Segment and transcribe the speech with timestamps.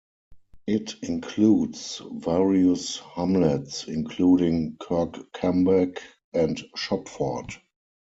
[0.65, 5.99] It includes various hamlets including Kirkcambeck
[6.33, 7.51] and Shopford.